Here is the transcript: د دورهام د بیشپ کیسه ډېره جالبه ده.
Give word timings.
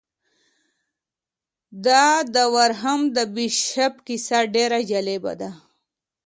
د 1.85 1.87
دورهام 2.35 3.01
د 3.15 3.17
بیشپ 3.35 3.93
کیسه 4.07 4.39
ډېره 4.55 4.79
جالبه 4.89 5.33
ده. 5.41 5.51